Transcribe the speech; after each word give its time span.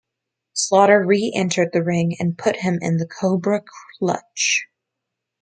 Slaughter 0.53 1.05
reentered 1.05 1.73
the 1.73 1.83
ring 1.83 2.15
and 2.19 2.35
put 2.35 2.55
him 2.55 2.79
in 2.81 2.97
the 2.97 3.05
Cobra 3.05 3.61
Clutch. 3.99 4.65